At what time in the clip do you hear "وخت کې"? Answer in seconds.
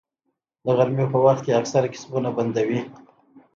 1.25-1.57